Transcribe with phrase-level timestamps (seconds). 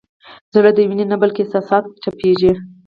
[0.53, 2.51] زړه د وینې نه بلکې احساساتو تپېږي.